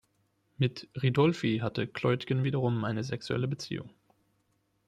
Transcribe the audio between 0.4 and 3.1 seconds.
Mit Ridolfi hatte Kleutgen wiederum eine